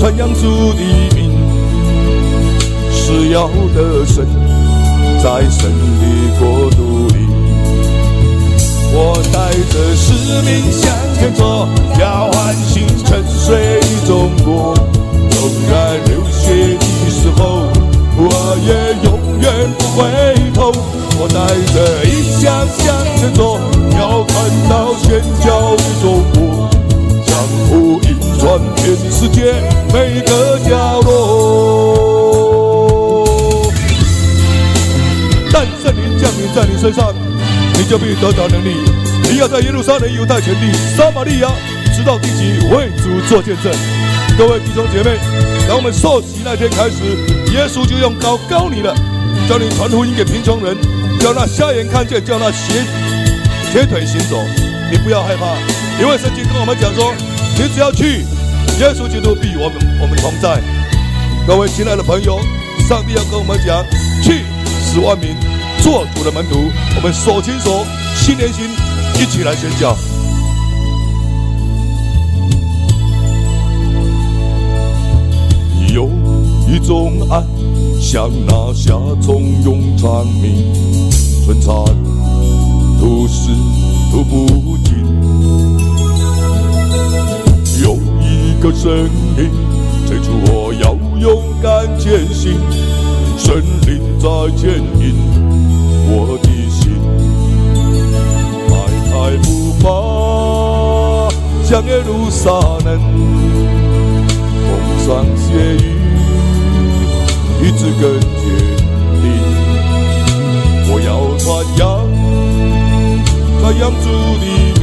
[0.00, 0.40] 传扬主
[0.74, 0.80] 的
[1.14, 1.30] 名，
[2.90, 4.26] 是要得胜，
[5.22, 6.02] 在神的
[6.38, 7.14] 国度里。
[8.96, 8.98] 我
[9.32, 9.36] 带
[9.70, 10.82] 着使命向
[11.18, 11.68] 前走，
[12.00, 14.74] 要唤醒沉睡的中国。
[15.30, 15.72] 纵然
[16.06, 17.68] 流血的时候，
[18.16, 18.22] 我
[18.66, 18.68] 也
[19.04, 19.08] 永
[19.40, 19.44] 远
[19.78, 19.98] 不回
[20.52, 20.72] 头。
[21.16, 21.34] 我带
[21.72, 22.06] 着理
[22.40, 22.42] 想
[22.78, 22.82] 向
[23.16, 23.58] 前走，
[23.98, 24.34] 要看
[24.68, 26.68] 到宣教的中国，
[27.26, 27.36] 江
[27.68, 29.54] 湖音传遍世界
[29.92, 31.12] 每个角落。
[35.52, 37.14] 但圣灵降临在你身上，
[37.74, 38.76] 你就必得到能力。
[39.30, 41.48] 你要在耶路撒冷、犹太全地、撒玛利亚，
[41.94, 43.72] 直到地极为主做见证。
[44.36, 45.16] 各位弟兄姐妹，
[45.68, 47.16] 当我们受洗那天开始，
[47.52, 48.92] 耶稣就用高高你了，
[49.48, 50.76] 叫你传福音给贫穷人，
[51.20, 52.82] 叫那瞎眼看见，叫那斜
[53.74, 54.36] 贴腿行走。
[54.88, 55.56] 你不要害怕，
[56.00, 57.12] 因为圣经跟我们讲说，
[57.58, 58.20] 你只要去，
[58.78, 60.62] 耶稣基督必我们我们同在。
[61.44, 62.38] 各位亲爱的朋友，
[62.88, 63.84] 上帝要跟我们讲，
[64.22, 64.44] 去
[64.80, 65.34] 十万名
[65.82, 67.84] 做主的门徒，我们手牵手，
[68.14, 68.70] 心连心，
[69.20, 69.96] 一起来宣教。
[75.92, 76.08] 有
[76.68, 77.42] 一种爱，
[78.00, 80.72] 像那夏虫永长鸣
[81.44, 81.74] 春蚕
[83.04, 83.50] 吐丝
[84.10, 84.96] 吐不尽。
[87.82, 88.90] 有一个声
[89.36, 89.50] 音
[90.06, 92.56] 催促我要勇敢前行，
[93.36, 95.14] 森林在牵引
[96.08, 96.96] 我的心，
[98.70, 98.72] 迈
[99.10, 99.12] 开
[99.42, 99.48] 步
[99.80, 99.84] 伐
[101.62, 102.50] 向耶路撒
[102.86, 102.88] 冷。
[105.04, 105.92] 霜雪雨，
[107.60, 108.40] 一直更坚
[109.20, 109.22] 定。
[110.86, 111.44] 我要传
[111.76, 111.82] 扬，
[113.64, 114.76] 传扬主的名，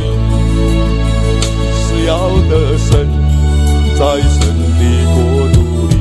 [1.78, 2.18] 是要
[2.50, 2.90] 得胜，
[3.94, 4.82] 在神的
[5.14, 5.16] 国
[5.54, 5.56] 度
[5.88, 5.94] 里。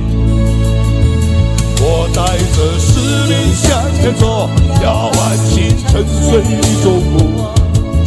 [1.83, 2.25] 我带
[2.57, 2.89] 着使
[3.29, 3.69] 命向
[4.01, 4.49] 前走，
[4.83, 5.93] 要唤醒沉
[6.25, 7.53] 睡的中国。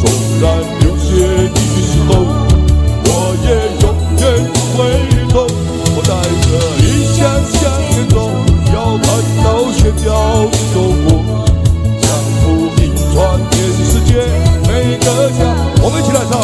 [0.00, 0.02] 纵
[0.42, 0.44] 然
[0.80, 1.06] 流血
[1.54, 2.10] 的时候，
[3.04, 3.08] 我
[3.44, 3.86] 也永
[4.18, 4.82] 远不回
[5.28, 5.46] 头。
[5.94, 6.10] 我带
[6.42, 6.50] 着
[6.82, 6.84] 理
[7.14, 8.16] 想向前走，
[8.74, 9.06] 要看
[9.44, 10.10] 到宣教
[15.84, 16.40] 我们一起来唱。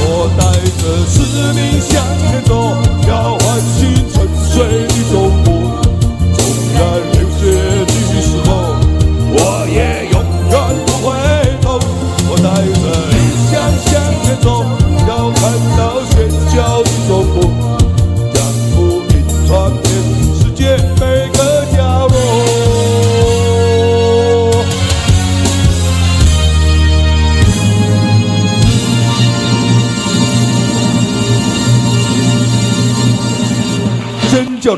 [0.00, 0.48] 我带
[0.80, 0.82] 着
[1.12, 1.20] 使
[1.52, 1.92] 命向
[2.24, 2.72] 前走，
[3.06, 5.52] 要唤醒沉睡的中国。
[6.32, 6.40] 纵
[6.72, 6.80] 然
[7.12, 7.83] 流血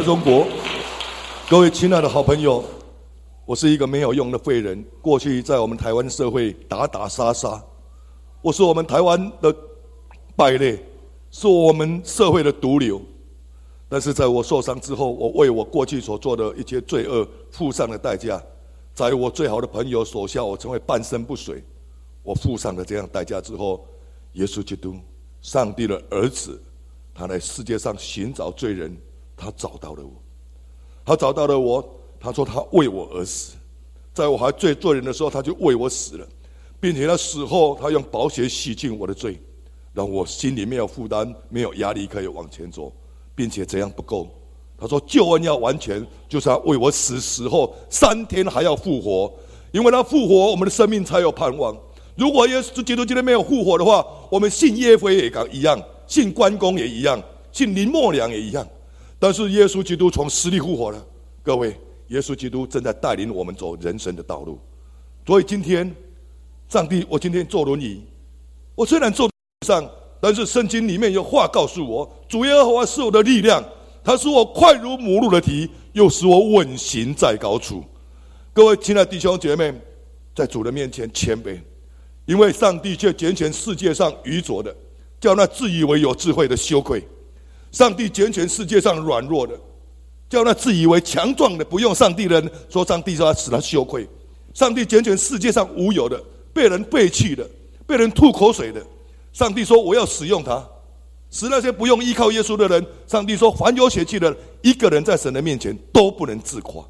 [0.06, 0.46] 中国，
[1.50, 2.62] 各位亲爱的好朋友，
[3.44, 4.84] 我是一个没有用的废人。
[5.02, 7.60] 过去在我们台湾社会打打杀杀，
[8.40, 9.52] 我是我们台湾的
[10.36, 10.80] 败类，
[11.32, 13.02] 是我们社会的毒瘤。
[13.88, 18.40] 但是在我受伤之后，我为我过去所做的一些罪恶付上了代价。
[18.94, 21.60] 在我最好的朋友手下，我成为半身不遂。
[22.22, 23.84] 我付上了这样代价之后，
[24.34, 24.94] 耶稣基督，
[25.42, 26.62] 上帝的儿子，
[27.12, 28.96] 他来世界上寻找罪人，
[29.36, 30.12] 他找到了我。
[31.04, 31.86] 他找到了我，
[32.18, 33.54] 他说他为我而死，
[34.12, 36.26] 在我还罪做人的时候，他就为我死了，
[36.80, 39.40] 并且他死后，他用宝血洗净我的罪，
[39.92, 42.92] 让我心里没有负担，没有压力，可以往前走。
[43.36, 44.26] 并且这样不够，
[44.78, 49.30] 他说救恩要完全，就是要为我死死后三天还要复活，
[49.72, 51.76] 因为他复活，我们的生命才有盼望。
[52.16, 57.22] 如果耶稣基督今天没有复活的话，我们信耶稣也一样，信关公也一样，
[57.52, 58.66] 信林默良也一样。
[59.26, 61.04] 但是耶稣基督从死里复活了，
[61.42, 61.76] 各位，
[62.10, 64.56] 耶稣基督正在带领我们走人生的道路。
[65.26, 65.92] 所以今天，
[66.68, 68.04] 上帝，我今天坐轮椅，
[68.76, 69.28] 我虽然坐
[69.66, 69.84] 上。
[70.20, 73.60] 但是圣经里面有话告诉我，主耶和华是我的力量，
[74.04, 77.82] 他使我快如母鹿的蹄，又使我稳行在高处。
[78.52, 79.74] 各位亲爱的弟兄姐妹，
[80.36, 81.58] 在主的面前谦卑，
[82.26, 84.72] 因为上帝却拣选世界上愚拙的，
[85.18, 87.00] 叫那自以为有智慧的羞愧；
[87.76, 89.54] 上帝拣选世界上软弱的，
[90.30, 94.02] 叫那自以为强壮的不用上帝的人说上帝说使他羞愧；
[94.54, 96.18] 上帝拣选世界上无有的，
[96.54, 97.46] 被人背弃的，
[97.86, 98.82] 被人吐口水的。
[99.30, 100.66] 上帝说：“我要使用他，
[101.30, 106.82] 使那些不用依靠耶稣的人。”上帝说：“凡有血气的，一个人在神的面前都不能自夸。”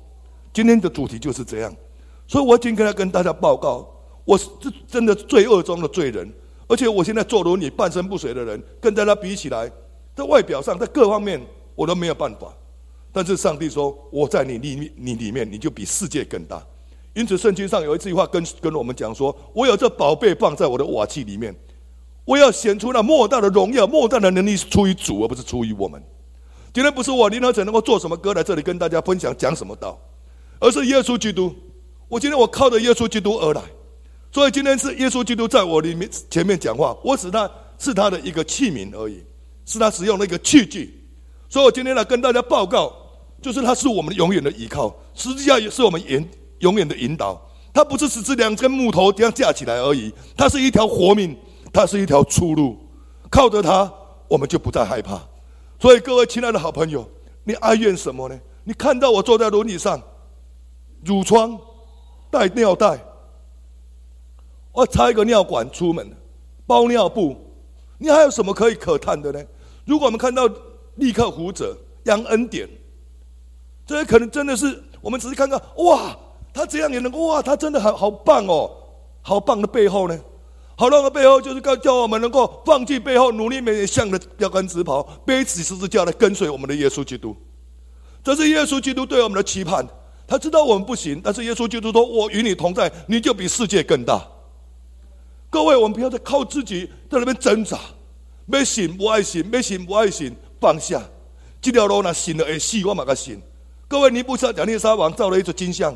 [0.55, 1.75] 今天的主题就是这样，
[2.29, 3.93] 所以我今天要跟大家报告：
[4.25, 4.47] 我是
[4.87, 6.33] 真的罪恶中的罪人，
[6.69, 9.69] 而且我现在做如你半身不遂的人，跟大家比起来，
[10.17, 11.39] 在外表上，在各方面
[11.75, 12.53] 我都没有办法。
[13.13, 16.61] 但是上帝说：“我在你里你里面，你就比世界更大。”
[17.15, 21.55] 因此，圣经上有一句话跟跟我们讲说：“我有这宝贝放在我的瓦器里面，
[22.25, 26.03] 我要显出那莫大的荣耀、莫大的能力，是出于主，而不是出于我们。”
[26.73, 29.99] 今天不是我林和成能够做什么歌来这里跟大家分享讲什么道，
[30.59, 31.55] 而是耶稣基督。
[32.09, 33.63] 我今天我靠着耶稣基督而来，
[34.31, 39.25] 所以今天是耶稣基督在我里面前面讲话，我使他是他的一个器皿而已，
[39.67, 41.07] 是他使用的一个器具。
[41.51, 42.91] 所以我今天来跟大家报告，
[43.43, 46.29] 就是他是我们永远的依靠，实际上也是我们永
[46.61, 47.39] 永远的引导。
[47.75, 51.37] 他不是只是两根木头这样架起来而已，它是一条活命，
[51.71, 52.79] 它是一条出路。
[53.29, 53.93] 靠着它，
[54.29, 55.21] 我们就不再害怕。
[55.79, 57.07] 所以，各位亲爱的好朋友，
[57.45, 58.41] 你哀怨什么呢？
[58.65, 60.03] 你看到我坐在轮椅上，
[61.05, 61.59] 褥疮，
[62.31, 62.99] 带尿袋，
[64.73, 66.17] 我插一个尿管出门，
[66.67, 67.37] 包尿布，
[67.99, 69.45] 你还有什么可以可叹的呢？
[69.87, 70.47] 如果我们看到
[70.97, 72.69] 立刻胡者杨恩典，
[73.87, 76.15] 这些可能真的是我们只是看看，哇，
[76.53, 78.71] 他这样也能够哇，他真的好好棒哦，
[79.23, 80.21] 好棒的背后呢？
[80.79, 87.35] 好浪的背后，就是告叫我们能够放弃背后，努力面向的标杆直跑，背起十字架来跟随我们的耶稣基督。
[88.23, 89.87] 这是耶稣基督对我们的期盼。
[90.29, 94.21] 他知道我们不行，但是耶稣基督说：“我与你同在，你就比世界更大。”
[95.49, 97.79] 各位，我们不要再靠自己在那边挣扎，
[98.47, 101.03] 没信不爱信，没信不爱信，放下
[101.61, 103.43] 这条路，那信了会死，我嘛个信。
[103.89, 105.95] 各位，尼布甲尼撒王造了一座金像，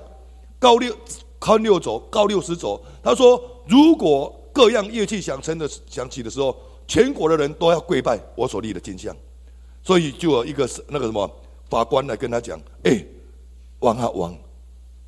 [0.59, 0.95] 高六
[1.39, 2.81] 宽六轴，高六十轴。
[3.03, 9.17] 他说：“如果各样乐器响成的响起的时候，全国的人都要跪拜我所立的金像，
[9.83, 11.29] 所以就有一个那个什么
[11.69, 13.05] 法官来跟他讲：“哎，
[13.79, 14.37] 王啊王，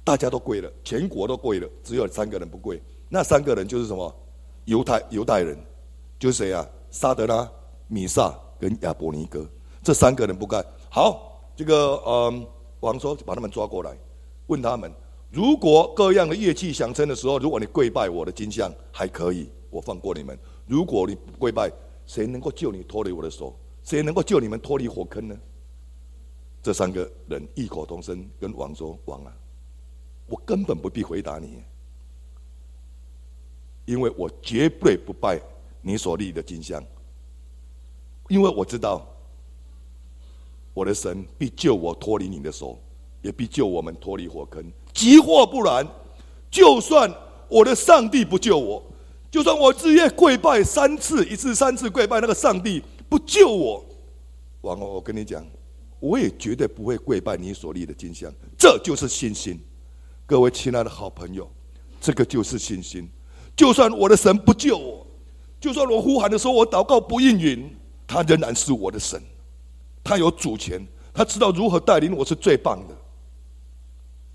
[0.04, 2.80] 大家都跪了，全国都跪了，只有三个人不跪。
[3.08, 4.14] 那三个人就是什么？
[4.64, 5.58] 犹太犹太人，
[6.20, 6.64] 就是谁啊？
[6.92, 7.50] 沙德拉、
[7.88, 9.44] 米萨跟亚伯尼哥，
[9.82, 10.64] 这三个人不干。
[10.88, 12.46] 好，这个嗯，
[12.80, 13.98] 王说把他们抓过来，
[14.46, 14.92] 问他们。”
[15.32, 20.38] 如果各样的乐器响声的时候，如果你跪拜我的金像，还可以，我放过你们。
[20.66, 21.72] 如果你不跪拜，
[22.04, 23.58] 谁能够救你脱离我的手？
[23.82, 25.34] 谁能够救你们脱离火坑呢？
[26.62, 29.34] 这三个人异口同声跟王说：“王啊，
[30.26, 31.62] 我根本不必回答你，
[33.86, 35.40] 因为我绝对不拜
[35.82, 36.82] 你所立的金像，
[38.28, 39.06] 因为我知道
[40.72, 42.80] 我的神必救我脱离你的手，
[43.20, 44.64] 也必救我们脱离火坑。”
[44.94, 45.86] 急或不然，
[46.50, 47.12] 就算
[47.48, 48.82] 我的上帝不救我，
[49.30, 53.84] 就算我日夜跪拜三次，一次三次跪拜那个上帝不救我，
[54.60, 55.44] 王后，我跟你讲，
[55.98, 58.32] 我也绝对不会跪拜你所立的金像。
[58.58, 59.58] 这就是信心，
[60.26, 61.50] 各位亲爱的好朋友，
[62.00, 63.08] 这个就是信心。
[63.56, 65.01] 就算我的神不救我，
[65.62, 67.72] 就算我呼喊的时候我祷告不应允，
[68.04, 69.22] 他仍然是我的神，
[70.02, 72.94] 他有主权，他知道如何带领我是最棒的。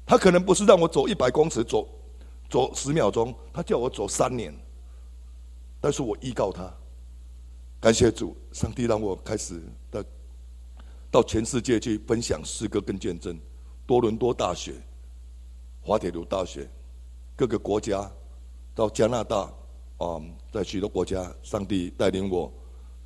[0.05, 1.85] 他可能不是让我走一百公尺，走
[2.49, 4.57] 走十秒钟，他叫我走三年。
[5.81, 6.73] 但是我依靠他，
[7.81, 9.61] 感谢主，上帝让我开始
[9.91, 10.05] 的
[11.11, 13.37] 到全世界去分享诗歌跟见证，
[13.85, 14.75] 多伦多大学、
[15.81, 16.69] 滑铁卢大学、
[17.35, 18.09] 各个国家，
[18.73, 19.51] 到加拿大
[19.97, 22.51] 啊，在许多国家，上帝带领我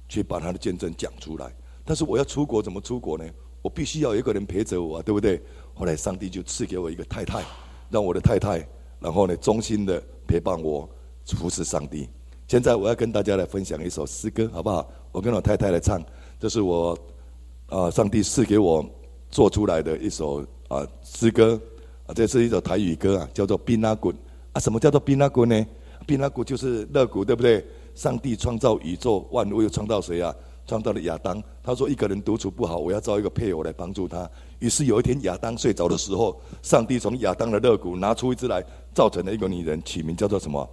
[0.07, 1.53] 去把他的见证讲出来。
[1.83, 3.25] 但是我要出国，怎么出国呢？
[3.61, 5.41] 我必须要有一个人陪着我，对不对？
[5.73, 7.43] 后来上帝就赐给我一个太太，
[7.89, 8.67] 让我的太太，
[8.99, 10.89] 然后呢，忠心的陪伴我，
[11.25, 12.09] 服侍上帝。
[12.47, 14.89] 现在我要跟大家来分享一首诗歌，好不好？
[15.11, 16.03] 我跟我太太来唱，
[16.39, 16.97] 这是我
[17.67, 18.85] 啊，上帝赐给我
[19.29, 21.59] 做出来的一首啊诗歌
[22.05, 24.11] 啊，这是一首台语歌啊，叫做《冰拉谷》
[24.53, 24.59] 啊。
[24.59, 25.65] 什么叫做冰拉谷呢？
[26.05, 27.65] 宾拉谷就是乐谷，对不对？
[27.93, 30.33] 上帝创造宇宙万物，又创造谁啊？
[30.65, 31.41] 创造了亚当。
[31.61, 40.67] 他说：“一个人独处不好，我要造一个配偶来帮助他。”于是有一天，亚当睡着的时候，上帝从亚当的肋骨拿出一只来，造成了一个女人，取名叫做什么？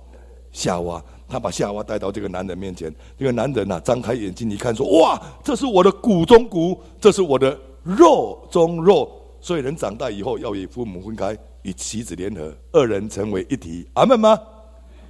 [0.53, 1.03] 夏娃。
[1.27, 9.11] 他把夏娃带到这个男人面前，这个男人呐，张开眼睛一看，说：“哇，这是我的骨中骨，这是我的肉中肉。”
[9.41, 13.87] 所以人长大以后要与父母分开，与妻子联合，二人成为一体。
[13.95, 14.39] 阿门吗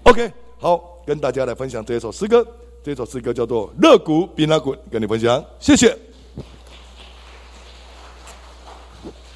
[0.09, 2.47] ？OK，好，跟大家来分享这一首诗歌。
[2.83, 5.95] 这首诗歌叫做《肋骨比那骨》，跟你分享，谢谢。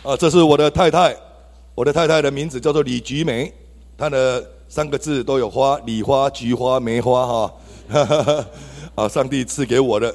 [0.02, 1.14] 啊，这是我的太太，
[1.74, 3.52] 我的太太的名字叫做李菊梅，
[3.98, 7.54] 她的三个字都有花，李花、菊花、梅花，哈。
[8.94, 10.14] 啊，上帝赐给我的，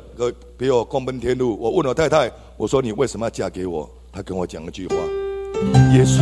[0.58, 1.56] 给我共奔天路。
[1.60, 3.88] 我问我太太，我说你为什么要嫁给我？
[4.12, 4.96] 她跟我讲一句话：
[5.94, 6.18] 耶稣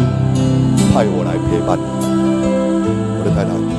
[0.93, 2.87] 派我来陪伴你，
[3.19, 3.74] 我的太太。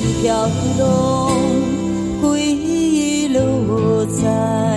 [0.00, 0.48] 一条
[2.22, 4.69] 回忆落在。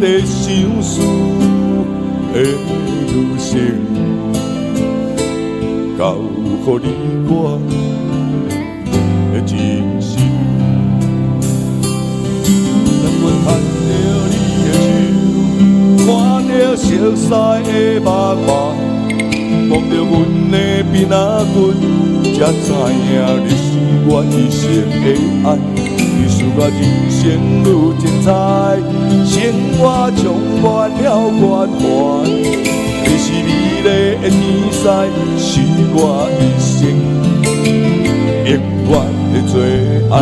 [0.00, 1.00] 的相思
[2.32, 2.36] 的
[3.12, 3.50] 路程，
[5.98, 6.22] 交予
[6.82, 6.86] 你
[7.28, 7.32] 我
[9.32, 9.50] 的真
[10.00, 10.08] 心。
[13.02, 13.46] 当阮牵
[13.84, 13.90] 着
[14.30, 14.34] 你
[14.64, 14.68] 的
[15.98, 16.08] 手，看
[16.46, 16.86] 着熟
[17.16, 17.26] 悉
[17.66, 17.68] 的
[18.00, 18.06] 目
[18.46, 18.48] 光，
[19.70, 20.10] 望着阮
[20.52, 20.54] 的
[20.92, 21.12] 边仔
[21.52, 21.56] 骨，
[22.22, 23.06] 才知影
[23.44, 23.66] 你是
[24.06, 24.62] 我一生
[25.02, 25.06] 的
[25.44, 25.77] 爱。
[26.60, 27.22] 我人生
[27.62, 27.64] 愈
[28.00, 28.26] 精彩，
[29.24, 29.38] 生
[29.78, 31.06] 活充满了
[31.38, 31.86] 关怀。
[32.26, 33.88] 你是美丽的
[34.18, 34.26] 天
[34.82, 34.82] 使，
[35.38, 35.62] 是
[35.94, 36.74] 我一生
[38.44, 38.50] 永
[38.90, 38.92] 远
[39.32, 39.54] 的最
[40.10, 40.12] 爱。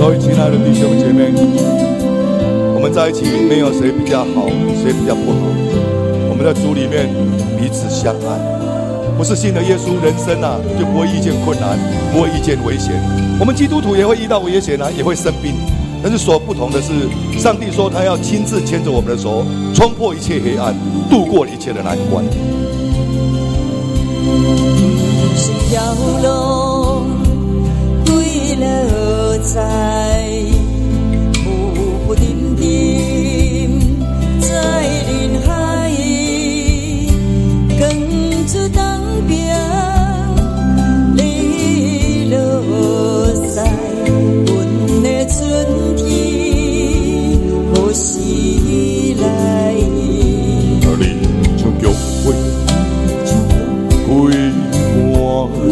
[0.00, 1.30] 各位亲爱的弟兄姐妹，
[2.74, 4.48] 我们在一起没有谁比较好，
[4.82, 5.36] 谁比较不好。
[6.30, 7.12] 我们在主里面
[7.58, 8.57] 彼此相爱。
[9.16, 11.78] 不是信了耶稣，人生啊就不会遇见困难，
[12.12, 12.92] 不会遇见危险。
[13.40, 15.54] 我们基督徒也会遇到危险啊，也会生病。
[16.00, 19.44] 但是所不同的是，上帝说他要亲自牵着我们的手，
[19.74, 20.72] 冲破一切黑暗，
[21.10, 22.24] 度过一切的难关。
[25.34, 25.82] 是条
[26.22, 27.02] 路，
[28.06, 30.30] 归了在，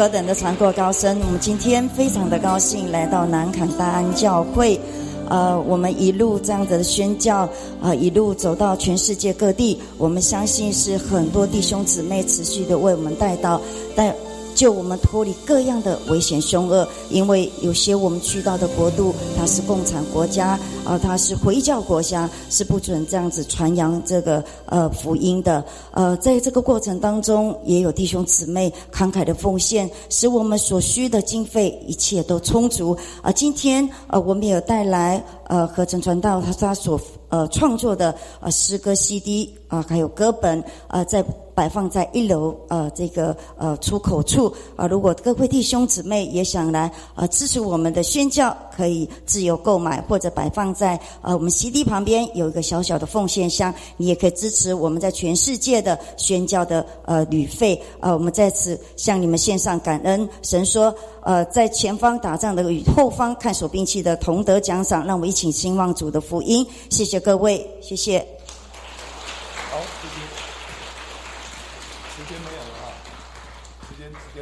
[0.00, 1.20] 何等的传过高深。
[1.20, 4.80] 我们今天非常的高兴来到南坎大安教会，
[5.28, 7.46] 呃，我们一路这样子的宣教，
[7.82, 9.78] 啊，一路走到全世界各地。
[9.98, 13.60] 我们相信是很多弟兄姊妹持续的为我们带到
[13.94, 14.16] 带。
[14.60, 20.48] 救我们脱离各样的危险凶恶，因为有些我们去到的国度，它是共产国家，
[20.84, 25.64] 啊，它是回教国家，是不准这样子传扬这个呃福音的。
[25.92, 32.94] 呃，在这个过程当中，也有弟兄姊妹慷慨的奉献，使我们所需的经费一切都充足。
[33.22, 37.00] 啊，今天呃，我们也有带来呃合成传道他他所
[37.30, 41.24] 呃创作的呃诗歌 CD 啊，还有歌本啊，在。
[41.60, 44.86] 摆放在一楼，呃，这个呃出口处啊。
[44.86, 57.78] 如果各位弟兄姊妹也想来呃支持我们的宣教，可以自由购买，或者摆放在呃我们席地旁边有一个小小的奉献箱，你也可以支持我们在全世界的宣教的呃旅费。
[58.00, 60.26] 呃，我们在此向你们献上感恩。
[60.40, 66.66] 神说，呃，在前方打仗的与后方看守兵器的同得奖赏，让我们一起兴旺主的福音。
[66.88, 68.26] 谢谢各位，谢谢。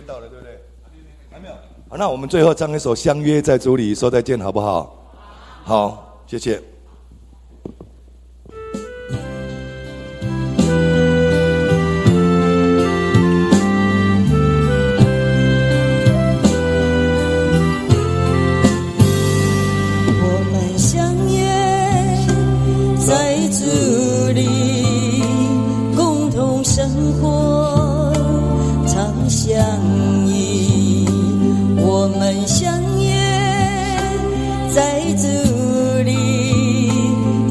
[0.09, 0.59] 到了，对不对？
[1.31, 1.55] 还没有。
[1.91, 5.13] 好，那我们最后唱一首《相约在竹里》，说再见好不好？
[5.65, 6.59] 好，谢谢。
[20.21, 21.45] 我们相约
[22.97, 25.23] 在竹里，
[25.95, 27.88] 共同生活。
[29.29, 29.55] 相
[30.27, 31.05] 依，
[31.77, 33.13] 我们相约
[34.75, 36.91] 在这里，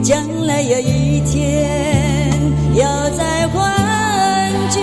[0.02, 2.28] 将来有一天
[2.74, 4.80] 要再欢聚。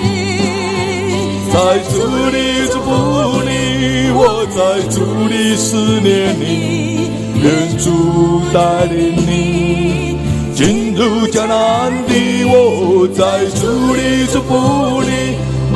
[1.52, 1.58] 在
[1.90, 2.36] 这里
[2.70, 7.10] 祝福你，我在这里思念你，
[7.42, 10.16] 愿主带领你
[10.54, 12.44] 进入迦南地。
[12.46, 13.24] 我在
[13.56, 13.66] 这
[13.96, 15.08] 里祝福你，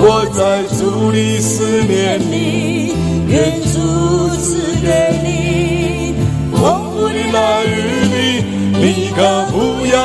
[0.00, 2.94] 我在主里思念你，
[3.26, 6.14] 愿主赐给你
[6.52, 8.44] 丰富的来与你，
[8.78, 9.16] 你可
[9.50, 10.00] 不要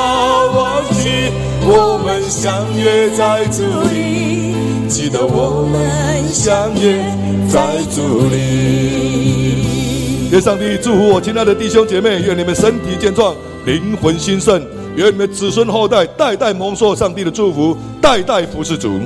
[0.52, 1.30] 忘记，
[1.62, 4.56] 我们相约在这里。
[4.90, 7.06] 记得我们相约
[7.48, 10.32] 在主里。
[10.32, 13.36] 愿上帝祝福我亲爱的弟兄姐妹，愿你们身体健壮，
[13.66, 14.60] 灵魂兴盛，
[14.96, 19.00] 愿你们子孙后代代代蒙受上帝的祝福，代代服侍主。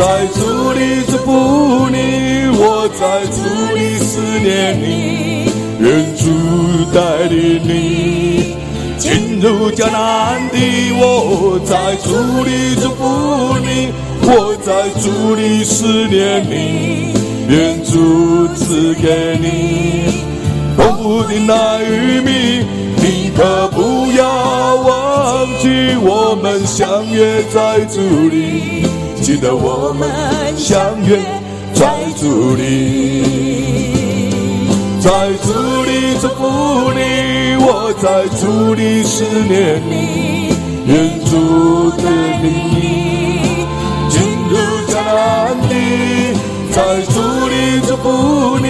[0.00, 6.24] 在主里祝福你，我在主里思念你，愿主
[6.90, 8.56] 带领你
[8.96, 10.90] 进入迦南地。
[10.96, 12.08] 我在主
[12.44, 13.92] 里祝福你，
[14.22, 17.12] 我在主里思念你，
[17.46, 20.14] 愿主赐给你
[20.78, 22.64] 丰富的奶与蜜。
[23.02, 25.68] 你可不要忘记，
[26.00, 28.88] 我们相约在主里。
[29.30, 30.10] 记得我们
[30.56, 30.76] 相
[31.06, 31.16] 约
[31.72, 31.86] 在
[32.18, 33.22] 主里，
[34.98, 35.08] 在
[35.44, 35.52] 主
[35.84, 40.52] 里祝福你，我在主里思念你，
[40.84, 42.10] 愿主带
[42.42, 43.68] 领你
[44.08, 44.18] 进
[44.50, 44.58] 入
[44.90, 46.34] 迦南地，
[46.72, 47.54] 在主里
[47.86, 48.66] 祝福你，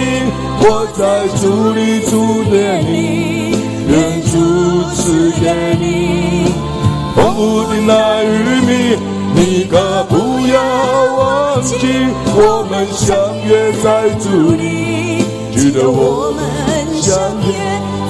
[0.61, 1.01] 我在
[1.41, 3.57] 主里祝念你，
[3.89, 4.37] 愿主
[4.93, 5.43] 赐给
[5.79, 6.53] 你
[7.15, 8.71] 丰富的奶与蜜。
[9.33, 10.03] 你可
[11.51, 11.75] 忘记，
[12.33, 13.13] 我们相
[13.45, 16.41] 约在主里，记得我们
[17.01, 17.11] 相
[17.45, 17.51] 约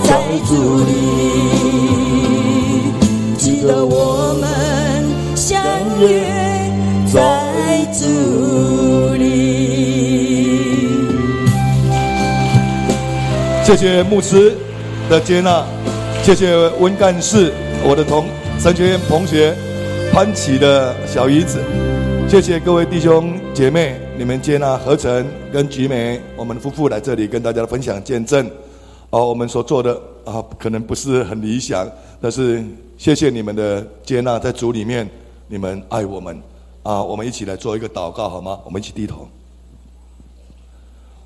[0.04, 0.14] 在
[0.46, 0.92] 主里，
[3.40, 4.46] 记得我们
[5.36, 5.60] 相
[6.00, 6.22] 约
[7.12, 7.18] 在
[7.92, 8.06] 主
[9.16, 9.26] 里。
[13.64, 14.56] 谢谢牧师
[15.10, 15.66] 的接纳，
[16.22, 17.52] 谢谢温干事，
[17.84, 18.28] 我的同
[18.60, 19.56] 神学院同学。
[20.14, 21.64] 潘启的小姨子，
[22.32, 28.50] 谢谢各位弟兄姐妹，你们接纳何成跟菊梅，我们夫妇来这里跟大家分享见证。
[29.10, 31.86] 哦，我们所做的啊，可能不是很理想，
[32.22, 32.64] 但是
[32.98, 35.10] 谢谢你们的接纳，在主里面，
[35.50, 36.42] 你们爱我们
[36.84, 38.58] 啊，我们一起来做一个祷告好吗？
[38.64, 39.28] 我们一起低头。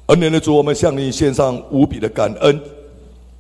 [0.08, 2.60] 恩典的主，我们向你献上无比的感恩，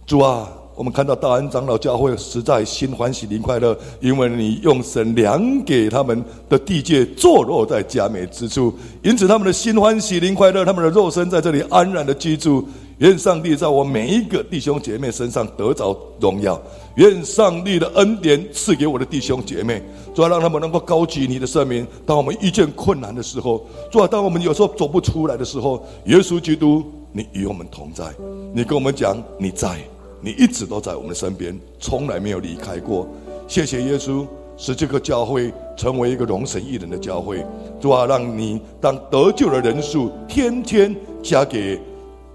[0.05, 0.47] 主啊。
[0.75, 12.67] 我们看到大安长老教会实在心欢喜灵快乐，因为你用神量给他们的地界坐落在佳美之处，因此他们的心欢喜灵快乐，他们的肉身在这里安然的居住。
[12.99, 16.61] 愿上帝在我每一个弟兄姐妹身上得着荣耀，
[16.95, 19.81] 愿上帝的恩典赐给我的弟兄姐妹，
[20.13, 21.85] 主要让他们能够高举你的圣名。
[22.05, 28.05] 当我们遇见困难的时候，主要当我们有时候走不出来的时候，耶稣基督，你与我们同在，
[28.53, 29.77] 你跟我们讲你在。
[30.25, 33.07] 你一直都在我们身边，从来没有离开过。
[33.47, 34.25] 谢谢耶稣，
[34.57, 37.45] 使这个教会成为一个荣神一人的教会。
[37.79, 41.79] 主啊，让你当得救的人数天天加给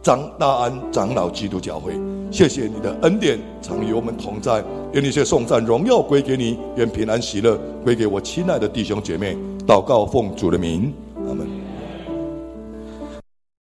[0.01, 1.93] 张大安长老基督教会。
[2.31, 4.63] 谢谢你的恩典常与我们同在。
[4.93, 9.37] 愿那些颂赞荣耀归给你，愿平安喜乐归给我亲爱的弟兄姐妹。
[9.67, 10.95] 祷告奉主的名。
[11.27, 11.60] 阿门